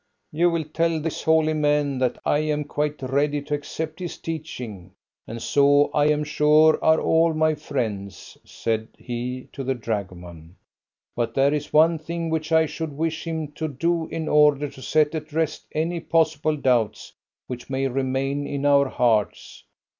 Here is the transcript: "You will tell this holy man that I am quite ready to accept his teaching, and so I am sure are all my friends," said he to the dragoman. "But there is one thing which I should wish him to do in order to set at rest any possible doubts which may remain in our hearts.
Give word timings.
"You 0.31 0.49
will 0.49 0.63
tell 0.63 0.99
this 0.99 1.21
holy 1.21 1.53
man 1.53 1.99
that 1.99 2.17
I 2.25 2.39
am 2.39 2.63
quite 2.63 3.03
ready 3.03 3.39
to 3.43 3.53
accept 3.53 3.99
his 3.99 4.17
teaching, 4.17 4.93
and 5.27 5.39
so 5.39 5.91
I 5.93 6.05
am 6.07 6.23
sure 6.23 6.83
are 6.83 6.99
all 6.99 7.35
my 7.35 7.53
friends," 7.53 8.35
said 8.43 8.87
he 8.97 9.47
to 9.53 9.63
the 9.63 9.75
dragoman. 9.75 10.55
"But 11.15 11.35
there 11.35 11.53
is 11.53 11.71
one 11.71 11.99
thing 11.99 12.31
which 12.31 12.51
I 12.51 12.65
should 12.65 12.93
wish 12.97 13.27
him 13.27 13.51
to 13.51 13.67
do 13.67 14.07
in 14.07 14.27
order 14.27 14.69
to 14.69 14.81
set 14.81 15.13
at 15.13 15.33
rest 15.33 15.67
any 15.71 15.99
possible 15.99 16.57
doubts 16.57 17.13
which 17.45 17.69
may 17.69 17.87
remain 17.87 18.47
in 18.47 18.65
our 18.65 18.89
hearts. 18.89 19.65